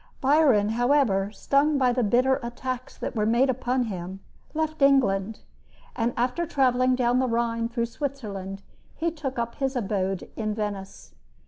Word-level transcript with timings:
Byron, 0.19 0.69
however, 0.69 1.29
stung 1.31 1.77
by 1.77 1.93
the 1.93 2.01
bitter 2.01 2.39
attacks 2.41 2.97
that 2.97 3.15
were 3.15 3.27
made 3.27 3.51
upon 3.51 3.83
him, 3.83 4.19
left 4.55 4.81
England, 4.81 5.41
and 5.95 6.11
after 6.17 6.47
traveling 6.47 6.95
down 6.95 7.19
the 7.19 7.27
Rhine 7.29 7.69
through 7.69 7.85
Switzerland, 7.85 8.63
he 8.95 9.11
took 9.11 9.37
up 9.37 9.53
his 9.53 9.75
abode 9.75 10.27
in 10.35 10.55
Venice. 10.55 11.13